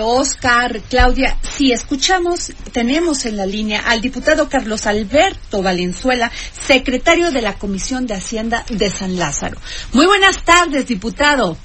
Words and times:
Oscar, 0.00 0.80
Claudia, 0.88 1.36
si 1.42 1.72
escuchamos, 1.72 2.52
tenemos 2.72 3.26
en 3.26 3.36
la 3.36 3.46
línea 3.46 3.80
al 3.86 4.00
diputado 4.00 4.48
Carlos 4.48 4.86
Alberto 4.86 5.62
Valenzuela, 5.62 6.30
secretario 6.66 7.30
de 7.30 7.42
la 7.42 7.54
Comisión 7.54 8.06
de 8.06 8.14
Hacienda 8.14 8.64
de 8.70 8.90
San 8.90 9.18
Lázaro. 9.18 9.58
Muy 9.92 10.06
buenas 10.06 10.42
tardes, 10.44 10.86
diputado. 10.86 11.56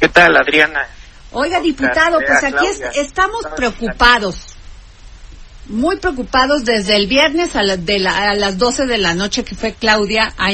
¿Qué 0.00 0.08
tal, 0.08 0.36
Adriana? 0.36 0.86
Oiga, 1.32 1.60
diputado, 1.60 2.18
pues 2.26 2.44
aquí 2.44 2.66
es- 2.66 2.80
estamos 2.96 3.44
preocupados. 3.56 4.45
Muy 5.68 5.96
preocupados 5.96 6.64
desde 6.64 6.94
el 6.94 7.08
viernes 7.08 7.56
a, 7.56 7.62
la- 7.62 7.76
de 7.76 7.98
la- 7.98 8.30
a 8.30 8.34
las 8.34 8.56
12 8.56 8.86
de 8.86 8.98
la 8.98 9.14
noche 9.14 9.42
que 9.44 9.56
fue 9.56 9.74
Claudia 9.74 10.32
a, 10.38 10.52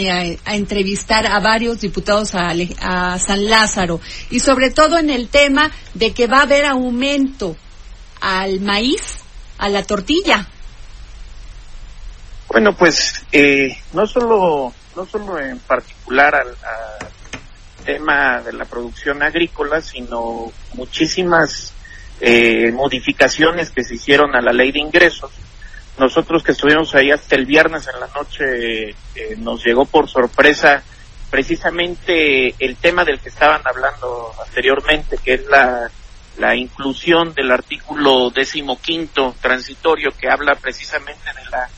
entrevistar 0.54 1.26
a 1.26 1.38
varios 1.40 1.80
diputados 1.80 2.34
a 2.34 3.18
San 3.18 3.44
Lázaro 3.50 4.00
y 4.30 4.40
sobre 4.40 4.70
todo 4.70 4.98
en 4.98 5.10
el 5.10 5.28
tema 5.28 5.70
de 5.92 6.12
que 6.14 6.26
va 6.28 6.38
a 6.38 6.42
haber 6.42 6.64
aumento 6.64 7.56
al 8.22 8.60
maíz, 8.60 9.18
a 9.58 9.68
la 9.68 9.82
tortilla. 9.82 10.46
Bueno, 12.48 12.74
pues 12.74 13.24
eh, 13.32 13.76
no 13.92 14.06
solo 14.06 14.72
no 14.96 15.06
solo 15.06 15.38
en 15.38 15.58
particular 15.58 16.34
al, 16.34 16.48
al 16.48 17.84
tema 17.84 18.40
de 18.42 18.52
la 18.52 18.64
producción 18.66 19.22
agrícola, 19.22 19.80
sino 19.80 20.52
muchísimas 20.74 21.72
eh, 22.24 22.70
modificaciones 22.70 23.70
que 23.70 23.82
se 23.82 23.96
hicieron 23.96 24.36
a 24.36 24.40
la 24.40 24.52
ley 24.52 24.70
de 24.70 24.78
ingresos. 24.78 25.32
Nosotros 25.98 26.44
que 26.44 26.52
estuvimos 26.52 26.94
ahí 26.94 27.10
hasta 27.10 27.34
el 27.34 27.46
viernes 27.46 27.88
en 27.92 27.98
la 27.98 28.06
noche, 28.14 28.90
eh, 28.90 29.36
nos 29.38 29.64
llegó 29.64 29.84
por 29.86 30.08
sorpresa 30.08 30.84
precisamente 31.30 32.54
el 32.60 32.76
tema 32.76 33.04
del 33.04 33.18
que 33.18 33.28
estaban 33.28 33.62
hablando 33.64 34.32
anteriormente, 34.46 35.18
que 35.18 35.34
es 35.34 35.46
la, 35.46 35.90
la 36.38 36.54
inclusión 36.54 37.34
del 37.34 37.50
artículo 37.50 38.30
decimoquinto 38.30 39.34
transitorio 39.40 40.12
que 40.16 40.30
habla 40.30 40.54
precisamente 40.54 41.24
de 41.34 41.50
la 41.50 41.68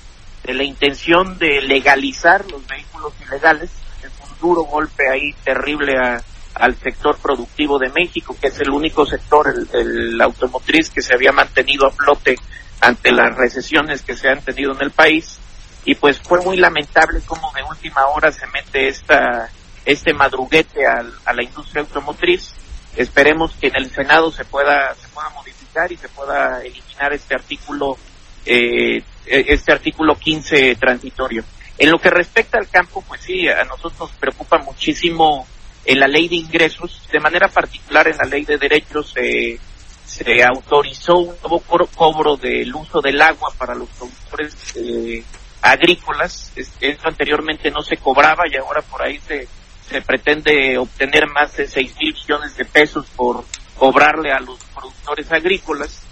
de 0.45 0.53
la 0.53 0.65
intención 0.65 1.39
de 1.39 1.63
legalizar 1.63 2.45
los 2.51 2.67
vehículos 2.67 3.15
ilegales. 3.27 3.71
Es 4.03 4.11
un 4.29 4.39
duro 4.39 4.65
golpe 4.65 5.09
ahí 5.11 5.33
terrible 5.43 5.97
a, 5.97 6.23
al 6.55 6.77
sector 6.77 7.17
productivo 7.19 7.79
de 7.79 7.91
México, 7.91 8.37
que 8.41 8.49
es 8.49 8.61
el 8.61 8.71
único 8.71 9.05
sector, 9.07 9.53
el, 9.73 10.21
automotriz, 10.21 10.91
que 10.91 11.03
se 11.03 11.15
había 11.15 11.33
mantenido 11.33 11.87
a 11.87 11.91
flote 11.91 12.37
ante 12.81 13.13
las 13.13 13.37
recesiones 13.37 14.03
que 14.03 14.17
se 14.17 14.29
han 14.29 14.43
tenido 14.43 14.73
en 14.73 14.83
el 14.83 14.91
país. 14.91 15.39
Y 15.85 15.95
pues 15.97 16.19
fue 16.19 16.41
muy 16.43 16.57
lamentable 16.57 17.21
cómo 17.27 17.53
de 17.55 17.63
última 17.63 18.07
hora 18.07 18.33
se 18.33 18.47
mete 18.47 18.89
esta, 18.89 19.51
este 19.85 20.15
madruguete 20.15 20.87
al- 20.87 21.13
a 21.25 21.33
la 21.35 21.43
industria 21.43 21.83
automotriz. 21.83 22.55
Esperemos 22.97 23.53
que 23.61 23.67
en 23.69 23.77
el 23.77 23.91
Senado 23.91 24.31
se 24.31 24.45
pueda, 24.45 24.95
se 24.95 25.09
pueda 25.09 25.29
modificar 25.31 25.91
y 25.93 25.97
se 25.97 26.09
pueda 26.09 26.63
eliminar 26.63 27.13
este 27.13 27.35
artículo 27.35 27.99
eh, 28.47 29.03
este 29.27 29.73
artículo 29.73 30.17
15 30.17 30.77
transitorio. 30.77 31.45
En 31.79 31.91
lo 31.91 31.99
que 31.99 32.11
respecta 32.11 32.59
al 32.59 32.69
campo, 32.69 33.03
pues 33.07 33.23
sí, 33.23 33.49
a 33.49 33.65
nosotros 33.65 33.99
nos 33.99 34.11
preocupa 34.13 34.59
muchísimo 34.59 35.47
en 35.85 36.01
la 36.01 36.09
ley 36.09 36.29
de 36.29 36.37
ingresos, 36.37 37.03
de 37.13 37.21
manera 37.21 37.49
particular 37.49 38.09
en 38.09 38.17
la 38.17 38.25
ley 38.25 38.45
de 38.45 38.57
derechos 38.59 39.13
eh, 39.17 39.59
se 40.07 40.43
autorizó 40.45 41.17
un 41.19 41.35
nuevo 41.43 41.61
cobro, 41.95 42.37
del 42.37 42.75
uso 42.75 43.01
del 43.01 43.21
agua 43.21 43.53
para 43.59 43.75
los 43.75 43.89
productores 43.91 44.55
eh, 44.77 45.23
agrícolas. 45.63 46.53
Es- 46.57 46.73
Esto 46.81 47.09
anteriormente 47.09 47.71
no 47.71 47.83
se 47.83 47.97
cobraba 47.97 48.45
y 48.51 48.57
ahora 48.57 48.83
por 48.83 49.03
ahí 49.03 49.19
se, 49.27 49.49
se 49.89 50.01
pretende 50.03 50.79
obtener 50.79 51.27
más 51.29 51.57
de 51.57 51.67
6 51.67 51.95
mil 52.01 52.15
millones 52.15 52.57
de 52.57 52.65
pesos 52.65 53.07
por 53.17 53.45
cobrarle 53.77 54.31
a 54.33 54.41
los 54.41 54.59
productores 54.75 55.31
agrícolas 55.33 56.03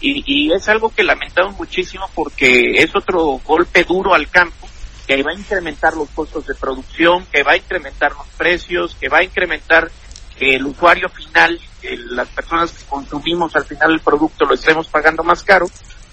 y, 0.00 0.22
y 0.26 0.52
es 0.52 0.68
algo 0.68 0.88
que 0.94 1.02
lamentamos 1.02 1.58
muchísimo 1.58 2.08
porque 2.14 2.72
es 2.76 2.94
otro 2.94 3.40
golpe 3.44 3.84
duro 3.84 4.14
al 4.14 4.30
campo 4.30 4.68
que 5.16 5.24
va 5.24 5.32
a 5.32 5.34
incrementar 5.34 5.96
los 5.96 6.08
costos 6.10 6.46
de 6.46 6.54
producción, 6.54 7.26
que 7.32 7.42
va 7.42 7.52
a 7.52 7.56
incrementar 7.56 8.12
los 8.12 8.28
precios, 8.38 8.94
que 8.94 9.08
va 9.08 9.18
a 9.18 9.24
incrementar 9.24 9.90
que 10.38 10.54
el 10.54 10.64
usuario 10.64 11.08
final, 11.08 11.58
que 11.82 11.96
las 11.96 12.28
personas 12.28 12.70
que 12.70 12.84
consumimos 12.84 13.56
al 13.56 13.64
final 13.64 13.90
el 13.90 13.98
producto 14.00 14.44
lo 14.44 14.54
estemos 14.54 14.86
pagando 14.86 15.24
más 15.24 15.42
caro 15.42 15.66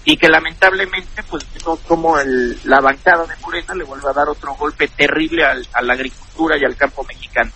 y 0.03 0.17
que 0.17 0.27
lamentablemente 0.29 1.21
pues 1.29 1.45
vemos 1.53 1.79
como 1.87 2.17
el, 2.17 2.59
la 2.63 2.79
bancada 2.81 3.27
de 3.27 3.35
Morena 3.39 3.75
le 3.75 3.83
vuelve 3.83 4.09
a 4.09 4.13
dar 4.13 4.29
otro 4.29 4.55
golpe 4.55 4.87
terrible 4.87 5.45
al- 5.45 5.67
a 5.73 5.83
la 5.83 5.93
agricultura 5.93 6.57
y 6.57 6.65
al 6.65 6.75
campo 6.75 7.03
mexicano. 7.03 7.51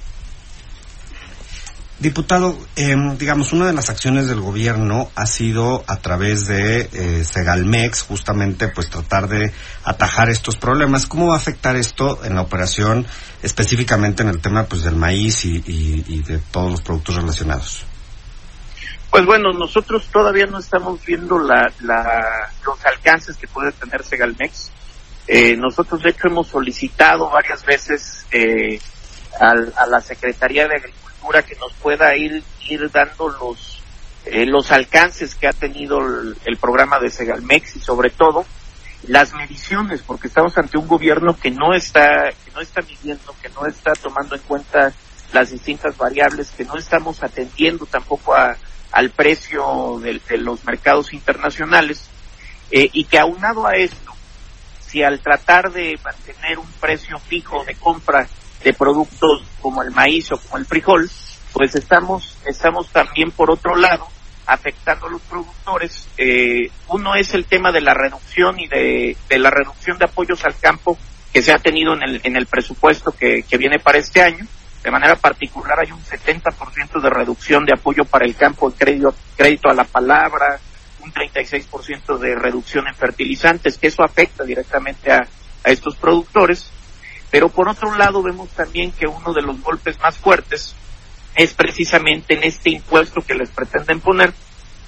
Diputado, 2.02 2.58
em, 2.76 3.16
digamos, 3.16 3.54
una 3.54 3.68
de 3.68 3.74
las 3.74 3.92
acciones 3.92 4.28
del 4.28 4.42
gobierno 4.42 5.12
ha 5.14 5.28
sido 5.28 5.84
a 5.86 5.98
través 5.98 6.48
de 6.48 6.90
eh, 6.94 7.24
Segalmex, 7.24 8.02
justamente, 8.02 8.70
pues 8.70 8.90
tratar 8.90 9.28
de 9.28 9.54
atajar 9.84 10.28
estos 10.32 10.58
problemas. 10.58 11.06
¿Cómo 11.06 11.28
va 11.28 11.36
a 11.36 11.38
afectar 11.38 11.76
esto 11.76 12.26
en 12.26 12.34
la 12.34 12.42
operación, 12.42 13.06
específicamente 13.44 14.24
en 14.24 14.30
el 14.30 14.42
tema 14.42 14.64
pues 14.66 14.82
del 14.82 14.96
maíz 14.96 15.46
y, 15.46 15.58
y- 15.58 16.04
y 16.08 16.24
de 16.24 16.40
todos 16.40 16.72
los 16.72 16.82
productos 16.82 17.18
relacionados? 17.18 17.86
Pues 19.12 19.24
bueno, 19.28 19.54
nosotros 19.54 20.08
todavía 20.12 20.48
no 20.48 20.58
estamos 20.58 21.06
viendo 21.06 21.38
la- 21.38 21.72
los 22.66 22.84
alcances 22.84 23.38
que 23.38 23.48
puede 23.48 23.74
tener 23.74 24.04
Segalmex. 24.04 24.72
Eh, 25.28 25.56
nosotros 25.56 26.02
de 26.02 26.10
hecho 26.10 26.30
hemos 26.30 26.48
solicitado 26.48 27.30
varias 27.30 27.64
veces 27.64 28.26
eh, 28.32 28.80
al- 29.40 29.72
a 29.78 29.86
la 29.86 30.02
Secretaría 30.02 30.68
de 30.68 30.78
Agricultura 30.78 31.01
que 31.44 31.56
nos 31.56 31.74
pueda 31.74 32.16
ir, 32.16 32.44
ir 32.68 32.92
dando 32.92 33.30
los, 33.30 33.82
eh, 34.26 34.46
los 34.46 34.72
alcances 34.72 35.36
que 35.36 35.48
ha 35.48 35.54
tenido 35.54 36.00
el, 36.00 36.38
el 36.46 36.58
programa 36.58 37.00
de 37.00 37.10
Segalmex 37.10 37.76
y 37.76 37.80
sobre 37.80 38.10
todo 38.10 38.46
las 39.08 39.34
mediciones, 39.34 40.02
porque 40.02 40.28
estamos 40.28 40.58
ante 40.58 40.78
un 40.78 40.88
gobierno 40.88 41.38
que 41.38 41.52
no 41.52 41.74
está, 41.74 42.32
que 42.46 42.52
no 42.52 42.62
está 42.62 42.82
midiendo, 42.82 43.36
que 43.42 43.50
no 43.50 43.66
está 43.66 43.94
tomando 43.94 44.36
en 44.36 44.42
cuenta 44.42 44.94
las 45.34 45.52
distintas 45.52 45.98
variables, 45.98 46.52
que 46.52 46.66
no 46.66 46.78
estamos 46.78 47.24
atendiendo 47.24 47.86
tampoco 47.86 48.36
a, 48.36 48.56
al 48.92 49.10
precio 49.12 50.00
de, 50.02 50.38
los 50.38 50.64
mercados 50.66 51.14
internacionales, 51.14 52.10
eh, 52.70 52.90
y 52.94 53.06
que 53.06 53.20
aunado 53.20 53.66
a 53.66 53.74
esto, 53.74 54.14
si 54.86 55.04
al 55.04 55.20
tratar 55.20 55.72
de 55.72 55.98
mantener 56.04 56.60
un 56.60 56.72
precio 56.80 57.18
fijo 57.20 57.64
de 57.64 57.76
compra 57.76 58.28
de 58.64 58.74
productos 58.74 59.44
como 59.62 59.82
el 59.82 59.92
maíz 59.92 60.32
o 60.32 60.38
como 60.38 60.58
el 60.58 60.66
frijol, 60.66 61.10
pues 61.54 61.76
estamos, 61.76 62.38
estamos 62.46 62.90
también 62.90 63.32
por 63.32 63.52
otro 63.52 63.76
lado 63.76 64.08
afectando 64.46 65.08
a 65.08 65.12
los 65.12 65.22
productores. 65.22 66.08
Eh, 66.18 66.70
uno 66.90 67.16
es 67.16 67.34
el 67.34 67.46
tema 67.46 67.72
de 67.72 67.82
la 67.82 67.94
reducción 67.94 68.60
y 68.60 68.68
de, 68.68 69.18
de 69.30 69.40
la 69.40 69.50
reducción 69.50 69.98
de 69.98 70.06
apoyos 70.06 70.44
al 70.46 70.58
campo 70.58 70.98
que 71.32 71.42
se 71.42 71.54
ha 71.54 71.60
tenido 71.60 71.94
en 71.94 72.04
el, 72.04 72.22
en 72.24 72.36
el 72.36 72.46
presupuesto 72.46 73.12
que, 73.12 73.44
que 73.44 73.58
viene 73.58 73.80
para 73.80 74.00
este 74.00 74.22
año. 74.22 74.46
De 74.84 74.92
manera 74.92 75.16
particular 75.16 75.80
hay 75.80 75.92
un 75.92 76.04
70% 76.04 77.02
de 77.02 77.10
reducción 77.10 77.66
de 77.66 77.74
apoyo 77.74 78.04
para 78.04 78.26
el 78.26 78.36
campo 78.36 78.72
crédito, 78.72 79.14
crédito 79.38 79.70
a 79.70 79.74
la 79.74 79.84
palabra, 79.84 80.60
un 81.04 81.14
36% 81.14 82.18
de 82.18 82.36
reducción 82.36 82.88
en 82.88 82.96
fertilizantes, 82.96 83.78
que 83.78 83.88
eso 83.88 84.04
afecta 84.04 84.44
directamente 84.44 85.12
a, 85.12 85.20
a 85.64 85.70
estos 85.70 85.96
productores. 85.96 86.72
Pero 87.32 87.50
por 87.50 87.70
otro 87.70 87.96
lado 87.96 88.22
vemos 88.22 88.50
también 88.50 88.92
que 88.92 89.08
uno 89.08 89.34
de 89.34 89.42
los 89.42 89.60
golpes 89.62 90.00
más 90.00 90.18
fuertes 90.18 90.76
es 91.34 91.54
precisamente 91.54 92.34
en 92.36 92.44
este 92.44 92.72
impuesto 92.72 93.22
que 93.22 93.34
les 93.34 93.50
pretenden 93.50 94.02
poner 94.02 94.34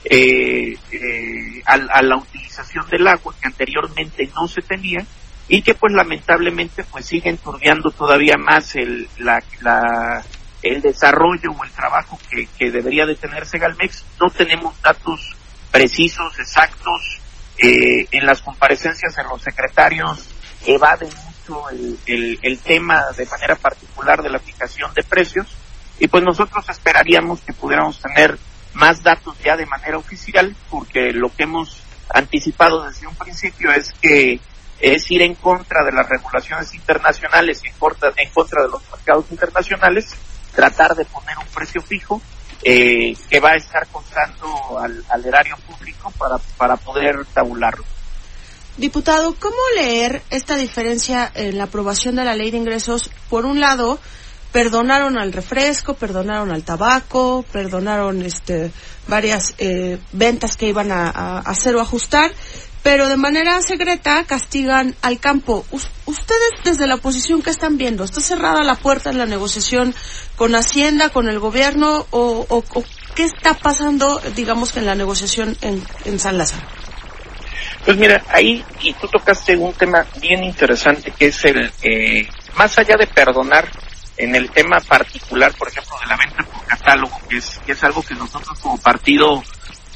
eh, 0.06 0.76
eh, 0.92 1.64
a, 1.66 1.74
a 1.74 2.02
la 2.02 2.18
utilización 2.18 2.88
del 2.90 3.08
agua 3.08 3.34
que 3.40 3.48
anteriormente 3.48 4.30
no 4.36 4.50
se 4.50 4.62
tenía 4.62 5.06
y 5.48 5.62
que 5.62 5.74
pues 5.74 5.94
lamentablemente 5.94 6.84
pues 6.84 7.06
sigue 7.06 7.30
enturbiando 7.30 7.92
todavía 7.92 8.36
más 8.38 8.76
el, 8.76 9.08
la, 9.20 9.42
la, 9.62 10.24
el 10.62 10.82
desarrollo 10.82 11.52
o 11.52 11.64
el 11.64 11.72
trabajo 11.72 12.20
que, 12.30 12.48
que 12.58 12.72
debería 12.72 13.06
de 13.06 13.16
tener 13.16 13.46
Segalmex. 13.46 14.04
No 14.20 14.30
tenemos 14.30 14.80
datos 14.82 15.36
precisos, 15.72 16.38
exactos. 16.40 17.20
Eh, 17.58 18.08
en 18.12 18.26
las 18.26 18.42
comparecencias 18.42 19.16
en 19.18 19.28
los 19.28 19.42
secretarios 19.42 20.28
evaden 20.66 21.10
mucho 21.50 21.70
el, 21.70 22.40
el, 22.42 22.60
tema 22.60 23.06
de 23.18 23.26
manera 23.26 23.56
particular 23.56 24.22
de 24.22 24.30
la 24.30 24.40
fijación 24.40 24.94
de 24.94 25.04
precios 25.04 25.48
y 26.00 26.08
pues 26.08 26.24
nosotros 26.24 26.68
esperaríamos 26.70 27.42
que 27.42 27.54
pudiéramos 27.54 28.00
tener 28.02 28.38
más 28.74 29.04
datos 29.04 29.38
ya 29.44 29.56
de 29.56 29.66
manera 29.66 29.98
oficial, 29.98 30.56
porque 30.70 31.12
lo 31.12 31.30
que 31.34 31.44
hemos 31.44 31.78
anticipado 32.14 32.84
desde 32.84 33.08
un 33.08 33.16
principio 33.16 33.72
es 33.72 33.94
que 34.02 34.40
es 34.80 35.12
ir 35.12 35.22
en 35.22 35.36
contra 35.36 35.84
de 35.86 35.92
las 35.92 36.10
regulaciones 36.10 36.74
internacionales 36.74 37.62
y 37.64 37.70
en 37.70 37.76
contra, 37.76 38.10
de 38.10 38.70
los 38.70 38.82
mercados 38.92 39.26
internacionales, 39.30 40.16
tratar 40.54 40.96
de 40.96 41.06
poner 41.06 41.38
un 41.38 41.48
precio 41.48 41.82
fijo 41.82 42.22
eh, 42.64 43.16
que 43.30 43.40
va 43.40 43.52
a 43.52 43.56
estar 43.56 43.88
contando 43.88 44.80
al, 44.80 45.04
al 45.10 45.26
erario 45.26 45.56
público 45.68 46.12
para, 46.12 46.38
para 46.58 46.76
poder 46.76 47.26
tabularlo. 47.34 47.86
Diputado, 48.78 49.36
¿cómo 49.40 49.56
leer 49.76 50.24
esta 50.32 50.56
diferencia 50.56 51.32
en 51.36 51.60
la 51.60 51.66
aprobación 51.66 52.16
de 52.16 52.26
la 52.26 52.34
ley 52.34 52.50
de 52.50 52.58
ingresos? 52.58 53.12
Por 53.30 53.46
un 53.46 53.60
lado, 53.60 54.00
perdonaron 54.52 55.20
al 55.20 55.32
refresco, 55.32 55.94
perdonaron 55.94 56.52
al 56.52 56.64
tabaco, 56.64 57.46
perdonaron 57.52 58.24
este, 58.24 58.72
varias 59.08 59.54
eh, 59.60 60.00
ventas 60.12 60.58
que 60.58 60.70
iban 60.70 60.92
a, 60.92 61.40
hacer 61.40 61.76
o 61.76 61.82
ajustar, 61.82 62.32
pero 62.82 63.10
de 63.10 63.18
manera 63.18 63.62
secreta 63.62 64.24
castigan 64.24 64.96
al 65.04 65.20
campo. 65.20 65.64
ustedes 66.08 66.52
desde 66.64 66.88
la 66.88 66.96
oposición, 66.96 67.44
¿qué 67.44 67.52
están 67.52 67.78
viendo? 67.78 68.04
¿Está 68.04 68.22
cerrada 68.22 68.64
la 68.64 68.76
puerta 68.76 69.12
en 69.12 69.20
la 69.20 69.28
negociación 69.28 69.94
con 70.36 70.56
Hacienda, 70.56 71.10
con 71.10 71.30
el 71.30 71.38
gobierno 71.38 72.08
o, 72.10 72.64
qué 73.14 73.26
está 73.26 73.54
pasando, 73.54 74.20
digamos 74.36 74.76
en 74.76 74.88
la 74.88 74.96
negociación 74.96 75.56
en, 75.62 75.84
en 76.06 76.18
San 76.18 76.40
Lázaro? 76.40 76.83
Pues 77.86 77.98
mira, 77.98 78.24
ahí 78.30 78.64
y 78.82 78.94
tú 78.94 79.08
tocaste 79.08 79.58
un 79.58 79.74
tema 79.74 80.06
bien 80.22 80.44
interesante 80.44 81.12
que 81.12 81.28
es 81.28 81.46
el, 81.46 81.72
eh, 81.82 82.28
más 82.56 82.78
allá 82.78 82.96
de 82.98 83.08
perdonar 83.08 83.70
en 84.16 84.36
el 84.36 84.50
tema 84.52 84.80
particular, 84.80 85.54
por 85.58 85.68
ejemplo, 85.68 85.98
de 86.00 86.08
la 86.08 86.16
venta 86.16 86.44
por 86.44 86.66
catálogo, 86.66 87.20
que 87.30 87.38
es, 87.38 87.60
que 87.66 87.74
es 87.74 87.84
algo 87.84 88.02
que 88.02 88.14
nosotros 88.16 88.58
como 88.60 88.78
partido 88.78 89.44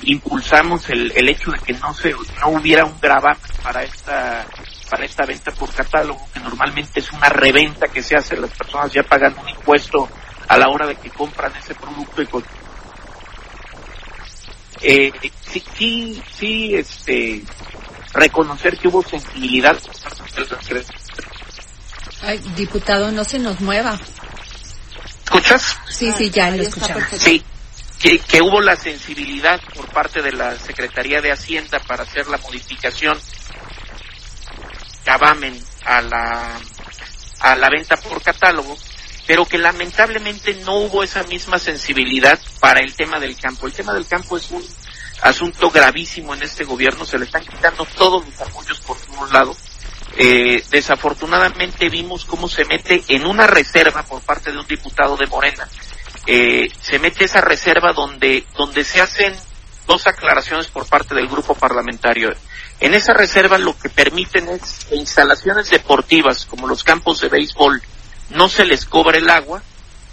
impulsamos 0.04 0.90
el, 0.90 1.12
el 1.16 1.30
hecho 1.30 1.52
de 1.52 1.60
que 1.60 1.74
no 1.74 1.94
se 1.94 2.12
no 2.12 2.50
hubiera 2.50 2.86
un 2.86 3.00
gravamen 3.00 3.42
para 3.64 3.84
esta 3.84 4.46
para 4.90 5.06
esta 5.06 5.26
venta 5.26 5.52
por 5.52 5.74
catálogo 5.74 6.30
que 6.32 6.40
normalmente 6.40 7.00
es 7.00 7.12
una 7.12 7.30
reventa 7.30 7.88
que 7.88 8.04
se 8.04 8.16
hace 8.16 8.38
las 8.38 8.52
personas 8.52 8.94
ya 8.94 9.02
pagan 9.02 9.36
un 9.42 9.50
impuesto 9.50 10.08
a 10.48 10.58
la 10.58 10.70
hora 10.70 10.86
de 10.86 10.96
que 10.96 11.10
compran 11.10 11.52
ese 11.56 11.74
producto 11.74 12.22
y 12.22 12.28
eh, 14.82 15.12
sí 15.52 15.64
sí 15.78 16.24
sí 16.38 16.76
este 16.76 17.44
reconocer 18.14 18.78
que 18.78 18.88
hubo 18.88 19.04
sensibilidad. 19.04 19.78
Ay, 22.22 22.40
diputado, 22.56 23.12
no 23.12 23.24
se 23.24 23.40
nos 23.40 23.60
mueva. 23.62 24.00
¿Escuchas? 25.24 25.78
Sí, 25.90 26.12
sí, 26.18 26.30
ya 26.30 26.50
lo 26.52 26.64
escuchamos. 26.64 27.04
Sí, 27.18 27.44
que, 28.00 28.20
que, 28.20 28.42
hubo 28.42 28.62
la 28.62 28.76
sensibilidad 28.76 29.60
por 29.76 29.88
parte 29.90 30.22
de 30.22 30.32
la 30.32 30.58
Secretaría 30.58 31.22
de 31.22 31.32
Hacienda 31.32 31.80
para 31.80 32.04
hacer 32.04 32.28
la 32.28 32.38
modificación 32.38 33.20
cavamen 35.04 35.58
a 35.86 36.02
la, 36.02 36.60
a 37.40 37.56
la 37.56 37.70
venta 37.70 37.96
por 37.98 38.22
catálogo, 38.22 38.78
pero 39.28 39.46
que 39.46 39.58
lamentablemente 39.58 40.54
no 40.66 40.78
hubo 40.78 41.04
esa 41.04 41.22
misma 41.24 41.60
sensibilidad 41.60 42.40
para 42.62 42.80
el 42.80 42.96
tema 42.96 43.20
del 43.20 43.38
campo. 43.38 43.68
El 43.68 43.74
tema 43.74 43.94
del 43.94 44.08
campo 44.08 44.38
es 44.38 44.50
un 44.52 44.66
asunto 45.22 45.70
gravísimo 45.70 46.34
en 46.34 46.44
este 46.44 46.64
gobierno, 46.64 47.06
se 47.06 47.20
le 47.20 47.26
están 47.26 47.44
quitando 47.44 47.86
todos 47.98 48.26
los 48.26 48.42
apoyos 48.42 48.80
por 48.80 48.98
todos 48.98 49.32
lados. 49.32 49.58
Eh, 50.16 50.64
desafortunadamente 50.72 51.90
vimos 51.90 52.24
cómo 52.26 52.48
se 52.48 52.64
mete 52.66 53.04
en 53.10 53.26
una 53.26 53.46
reserva 53.46 54.02
por 54.04 54.22
parte 54.22 54.52
de 54.52 54.60
un 54.60 54.66
diputado 54.66 55.18
de 55.18 55.28
Morena. 55.28 55.68
Eh, 56.26 56.70
se 56.80 56.98
mete 56.98 57.26
esa 57.26 57.42
reserva 57.42 57.92
donde, 57.92 58.46
donde 58.58 58.86
se 58.86 59.02
hacen 59.02 59.36
dos 59.86 60.08
aclaraciones 60.08 60.68
por 60.68 60.88
parte 60.88 61.14
del 61.14 61.28
grupo 61.28 61.54
parlamentario. 61.54 62.34
En 62.80 62.94
esa 62.94 63.14
reserva 63.14 63.58
lo 63.58 63.78
que 63.78 63.90
permiten 63.90 64.48
es 64.50 64.88
instalaciones 64.92 65.70
deportivas 65.70 66.46
como 66.46 66.68
los 66.68 66.84
campos 66.84 67.20
de 67.20 67.30
béisbol 67.30 67.82
no 68.30 68.50
se 68.50 68.66
les 68.66 68.86
cobra 68.86 69.18
el 69.18 69.30
agua, 69.30 69.62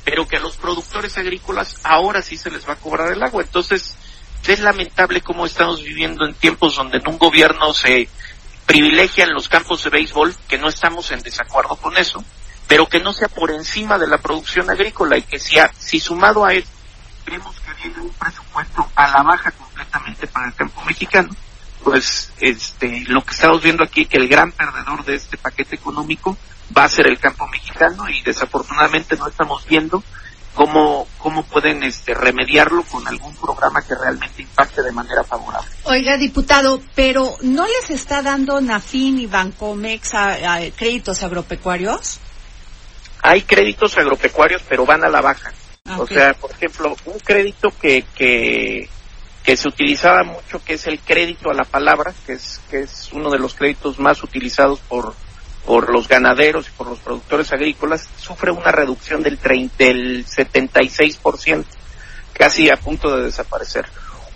pero 0.05 0.27
que 0.29 0.37
a 0.37 0.41
los 0.41 0.57
productores 0.57 1.17
agrícolas 1.17 1.77
ahora 1.83 2.23
sí 2.23 2.37
se 2.37 2.51
les 2.51 2.69
va 2.69 2.75
a 2.75 2.79
cobrar 2.79 3.13
el 3.13 3.23
agua. 3.23 3.43
Entonces, 3.43 3.97
es 4.53 4.61
lamentable 4.61 5.23
cómo 5.23 5.47
estamos 5.47 5.83
viviendo 5.83 6.27
en 6.27 6.35
tiempos 6.35 6.77
donde 6.77 6.99
en 6.99 7.09
un 7.09 7.19
gobierno 7.19 7.73
se 7.73 8.09
privilegian 8.67 9.33
los 9.33 9.49
campos 9.49 9.85
de 9.85 9.91
béisbol, 9.91 10.35
que 10.49 10.59
no 10.59 10.69
estamos 10.69 11.11
en 11.13 11.21
desacuerdo 11.21 11.77
con 11.77 11.97
eso, 11.97 12.25
pero 12.67 12.89
que 12.89 13.01
no 13.01 13.13
sea 13.13 13.29
por 13.29 13.51
encima 13.51 13.99
de 13.99 14.07
la 14.07 14.19
producción 14.19 14.71
agrícola 14.71 15.17
y 15.17 15.23
que 15.23 15.39
sea, 15.39 15.71
si 15.79 16.01
sumado 16.01 16.45
a 16.45 16.55
él, 16.55 16.65
vemos 17.27 17.55
que 17.61 17.75
viene 17.83 18.01
un 18.01 18.13
presupuesto 18.13 18.89
a 18.95 19.09
la 19.09 19.23
baja 19.23 19.51
completamente 19.51 20.27
para 20.27 20.49
el 20.49 20.55
campo 20.55 20.83
mexicano, 20.83 21.31
pues 21.85 22.33
este 22.41 23.05
lo 23.07 23.23
que 23.23 23.35
estamos 23.35 23.63
viendo 23.63 23.85
aquí 23.85 24.07
que 24.07 24.17
el 24.17 24.27
gran 24.27 24.51
perdedor 24.51 25.05
de 25.05 25.15
este 25.17 25.37
paquete 25.37 25.77
económico 25.77 26.37
va 26.77 26.85
a 26.85 26.89
ser 26.89 27.07
el 27.07 27.19
campo 27.19 27.47
mexicano 27.47 28.09
y 28.09 28.23
desafortunadamente 28.23 29.17
no 29.17 29.29
estamos 29.29 29.65
viendo 29.67 30.03
cómo, 30.55 31.07
cómo 31.19 31.45
pueden 31.45 31.83
este, 31.83 32.15
remediarlo 32.15 32.83
con 32.85 33.07
algún 33.07 33.35
programa 33.37 33.83
que 33.83 33.95
realmente 33.95 34.43
impacte 34.43 34.83
de 34.83 34.93
manera 34.93 35.23
favorable. 35.25 35.69
Oiga, 35.85 36.17
diputado, 36.17 36.81
pero 36.95 37.37
¿no 37.43 37.67
les 37.67 37.91
está 37.91 38.23
dando 38.23 38.61
NAFIN 38.61 39.19
y 39.19 39.27
Bancomex 39.27 40.15
a, 40.15 40.61
créditos 40.77 41.23
agropecuarios? 41.23 42.21
Hay 43.23 43.43
créditos 43.43 43.97
agropecuarios, 43.99 44.63
pero 44.69 44.87
van 44.87 45.05
a 45.05 45.09
la 45.09 45.21
baja. 45.21 45.53
O 45.99 46.07
sea, 46.07 46.33
por 46.35 46.51
ejemplo, 46.51 46.97
un 47.05 47.19
crédito 47.19 47.69
que, 47.81 48.05
que, 48.15 48.89
que 49.45 49.57
se 49.57 49.69
utilizaba 49.69 50.25
mucho, 50.25 50.63
que 50.65 50.75
es 50.75 50.87
el 50.87 51.01
crédito 51.01 51.51
a 51.51 51.55
la 51.55 51.65
palabra, 51.65 52.15
que 52.27 52.33
es, 52.33 52.61
que 52.71 52.81
es 52.81 53.11
uno 53.13 53.31
de 53.31 53.39
los 53.39 53.55
créditos 53.55 53.99
más 53.99 54.23
utilizados 54.23 54.81
por 54.81 55.15
por 55.65 55.91
los 55.91 56.09
ganaderos 56.09 56.69
y 56.69 56.71
por 56.73 56.89
los 56.89 56.99
productores 56.99 57.53
agrícolas 57.53 58.09
sufre 58.19 58.51
una 58.51 58.71
reducción 58.71 59.23
del, 59.23 59.39
30, 59.39 59.77
del 59.79 60.27
76%, 60.27 61.65
casi 62.33 62.71
a 62.71 62.77
punto 62.77 63.17
de 63.17 63.25
desaparecer. 63.25 63.87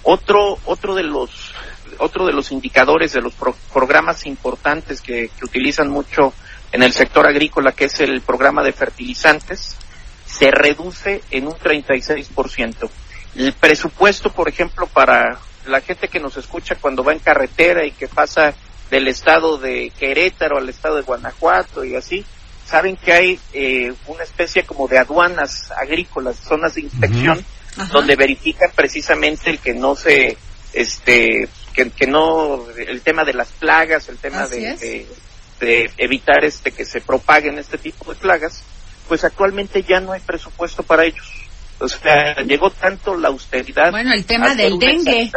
Otro, 0.02 0.58
otro 0.64 0.94
de 0.94 1.02
los, 1.02 1.52
otro 1.98 2.26
de 2.26 2.32
los 2.32 2.50
indicadores 2.50 3.12
de 3.12 3.20
los 3.20 3.34
programas 3.72 4.24
importantes 4.26 5.02
que, 5.02 5.30
que 5.36 5.44
utilizan 5.44 5.90
mucho 5.90 6.32
en 6.72 6.82
el 6.82 6.92
sector 6.92 7.26
agrícola, 7.26 7.72
que 7.72 7.86
es 7.86 8.00
el 8.00 8.22
programa 8.22 8.62
de 8.62 8.72
fertilizantes, 8.72 9.76
se 10.24 10.50
reduce 10.50 11.22
en 11.30 11.46
un 11.46 11.54
36%. 11.54 12.90
El 13.34 13.52
presupuesto, 13.52 14.32
por 14.32 14.48
ejemplo, 14.48 14.86
para 14.86 15.38
la 15.66 15.80
gente 15.80 16.08
que 16.08 16.20
nos 16.20 16.36
escucha 16.36 16.76
cuando 16.76 17.04
va 17.04 17.12
en 17.12 17.18
carretera 17.18 17.84
y 17.84 17.92
que 17.92 18.08
pasa 18.08 18.54
del 18.90 19.08
estado 19.08 19.58
de 19.58 19.92
Querétaro 19.98 20.58
al 20.58 20.68
estado 20.68 20.96
de 20.96 21.02
Guanajuato 21.02 21.84
y 21.84 21.94
así, 21.94 22.24
saben 22.66 22.96
que 22.96 23.12
hay 23.12 23.40
eh, 23.52 23.92
una 24.06 24.24
especie 24.24 24.64
como 24.64 24.88
de 24.88 24.98
aduanas 24.98 25.70
agrícolas, 25.72 26.36
zonas 26.36 26.74
de 26.74 26.82
inspección, 26.82 27.44
donde 27.92 28.16
verifican 28.16 28.70
precisamente 28.74 29.50
el 29.50 29.58
que 29.58 29.72
no 29.72 29.94
se, 29.94 30.36
este, 30.72 31.48
que, 31.72 31.90
que, 31.90 32.06
no, 32.06 32.66
el 32.76 33.00
tema 33.02 33.24
de 33.24 33.34
las 33.34 33.48
plagas, 33.48 34.08
el 34.08 34.18
tema 34.18 34.48
de, 34.48 35.06
de, 35.60 35.90
evitar 35.96 36.44
este 36.44 36.72
que 36.72 36.84
se 36.84 37.00
propaguen 37.00 37.58
este 37.58 37.78
tipo 37.78 38.12
de 38.12 38.18
plagas, 38.18 38.62
pues 39.06 39.24
actualmente 39.24 39.82
ya 39.82 40.00
no 40.00 40.12
hay 40.12 40.20
presupuesto 40.20 40.82
para 40.82 41.04
ellos. 41.04 41.26
O 41.80 41.88
sea, 41.88 42.34
llegó 42.42 42.70
tanto 42.70 43.16
la 43.16 43.28
austeridad. 43.28 43.90
Bueno, 43.90 44.12
el 44.12 44.24
tema 44.24 44.54
del 44.54 44.78
dengue. 44.78 45.30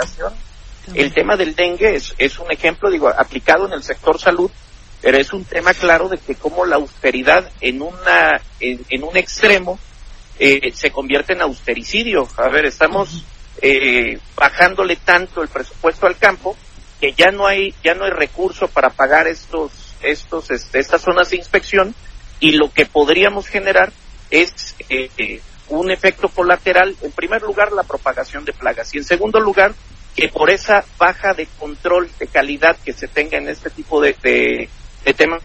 El 0.93 1.13
tema 1.13 1.37
del 1.37 1.55
dengue 1.55 1.95
es, 1.95 2.15
es 2.17 2.39
un 2.39 2.51
ejemplo, 2.51 2.89
digo, 2.89 3.09
aplicado 3.09 3.67
en 3.67 3.73
el 3.73 3.83
sector 3.83 4.19
salud, 4.19 4.49
pero 5.01 5.17
es 5.17 5.31
un 5.33 5.45
tema 5.45 5.73
claro 5.73 6.09
de 6.09 6.17
que 6.17 6.35
como 6.35 6.65
la 6.65 6.77
austeridad 6.77 7.49
en 7.61 7.81
una 7.81 8.41
en, 8.59 9.03
un 9.03 9.15
extremo 9.17 9.79
eh, 10.39 10.71
se 10.73 10.91
convierte 10.91 11.33
en 11.33 11.41
austericidio. 11.41 12.27
A 12.37 12.49
ver, 12.49 12.65
estamos 12.65 13.23
eh, 13.61 14.19
bajándole 14.35 14.95
tanto 14.95 15.43
el 15.43 15.49
presupuesto 15.49 16.07
al 16.07 16.17
campo 16.17 16.57
que 16.99 17.13
ya 17.13 17.31
no 17.31 17.47
hay 17.47 17.73
ya 17.83 17.93
no 17.93 18.05
hay 18.05 18.11
recurso 18.11 18.67
para 18.67 18.89
pagar 18.89 19.27
estos 19.27 19.71
estos 20.01 20.49
este, 20.51 20.79
estas 20.79 21.01
zonas 21.01 21.29
de 21.29 21.37
inspección 21.37 21.95
y 22.39 22.53
lo 22.53 22.71
que 22.71 22.85
podríamos 22.85 23.47
generar 23.47 23.91
es 24.29 24.75
eh, 24.89 25.41
un 25.77 25.91
efecto 25.91 26.29
colateral. 26.29 26.95
En 27.01 27.11
primer 27.11 27.41
lugar, 27.41 27.71
la 27.71 27.83
propagación 27.83 28.45
de 28.45 28.53
plagas 28.53 28.93
y 28.93 28.97
en 28.97 29.03
segundo 29.03 29.39
lugar 29.39 29.73
que 30.15 30.27
por 30.27 30.49
esa 30.49 30.83
baja 30.97 31.33
de 31.33 31.47
control 31.57 32.09
de 32.19 32.27
calidad 32.27 32.75
que 32.83 32.93
se 32.93 33.07
tenga 33.07 33.37
en 33.37 33.47
este 33.47 33.69
tipo 33.69 34.01
de, 34.01 34.15
de, 34.23 35.13
temas 35.13 35.41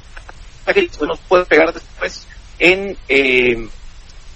nos 1.00 1.20
puede 1.20 1.44
pegar 1.44 1.72
después 1.72 2.26
en 2.58 2.96
eh, 3.08 3.68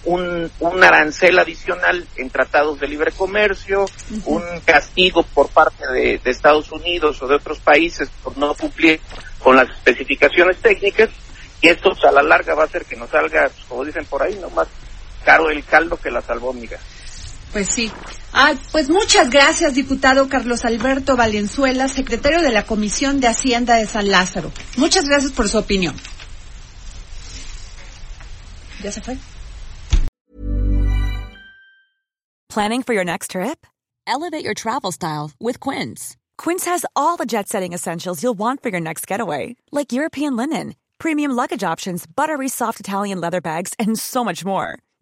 un, 0.05 0.51
un, 0.61 0.85
arancel 0.85 1.39
adicional 1.39 2.07
en 2.17 2.31
tratados 2.31 2.79
de 2.79 2.87
libre 2.87 3.11
comercio, 3.11 3.87
un 4.27 4.43
castigo 4.65 5.25
por 5.25 5.49
parte 5.49 5.85
de, 5.93 6.21
Estados 6.25 6.71
Unidos 6.71 7.21
o 7.23 7.27
de 7.27 7.35
otros 7.35 7.59
países 7.59 8.09
por 8.23 8.39
no 8.39 8.55
cumplir 8.55 9.01
con 9.41 9.57
las 9.57 9.69
especificaciones 9.69 10.59
técnicas 10.59 11.11
y 11.61 11.69
esto 11.69 11.93
a 12.07 12.13
la 12.13 12.23
larga 12.23 12.55
va 12.55 12.63
a 12.63 12.67
hacer 12.67 12.85
que 12.85 12.97
nos 12.97 13.11
salga, 13.11 13.51
como 13.69 13.85
dicen 13.85 14.05
por 14.07 14.23
ahí, 14.23 14.39
no 14.41 14.49
más 14.51 14.69
caro 15.25 15.51
el 15.51 15.65
caldo 15.65 15.97
que 15.97 16.11
la 16.11 16.23
albóndigas. 16.27 16.81
Pues 17.53 17.69
sí. 17.69 17.91
Ah, 18.33 18.55
pues 18.71 18.89
muchas 18.89 19.29
gracias, 19.29 19.75
diputado 19.75 20.29
Carlos 20.29 20.65
Alberto 20.65 21.17
Valenzuela, 21.17 21.89
secretario 21.89 22.43
de 22.43 22.53
la 22.53 22.65
Comisión 22.65 23.21
de 23.21 23.27
Hacienda 23.27 23.75
de 23.75 23.87
San 23.87 24.09
Lázaro. 24.09 24.53
Muchas 24.77 25.05
gracias 25.05 25.33
por 25.33 25.49
su 25.49 25.59
opinión. 25.59 25.97
¿Ya 28.83 28.93
se 28.93 29.01
fue? 29.01 29.19
Planning 32.49 32.83
for 32.83 32.95
your 32.95 33.05
next 33.05 33.33
trip? 33.33 33.67
Elevate 34.07 34.45
your 34.45 34.55
travel 34.55 34.93
style 34.93 35.33
with 35.41 35.61
Quince. 35.61 36.17
Quince 36.39 36.65
has 36.65 36.85
all 36.97 37.17
the 37.17 37.27
jet-setting 37.27 37.73
essentials 37.73 38.23
you'll 38.23 38.39
want 38.39 38.63
for 38.63 38.71
your 38.71 38.81
next 38.81 39.07
getaway, 39.07 39.57
like 39.71 39.93
European 39.93 40.37
linen, 40.37 40.75
premium 40.99 41.33
luggage 41.33 41.63
options, 41.63 42.07
buttery 42.07 42.49
soft 42.49 42.81
Italian 42.81 43.21
leather 43.21 43.41
bags, 43.41 43.75
and 43.79 43.99
so 43.99 44.25
much 44.25 44.45
more 44.45 44.79